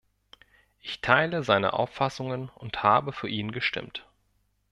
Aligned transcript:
Ich 0.79 1.01
teile 1.01 1.43
seine 1.43 1.73
Auffassungen 1.73 2.49
und 2.55 2.81
habe 2.81 3.13
für 3.13 3.29
ihn 3.29 3.51
gestimmt. 3.51 4.09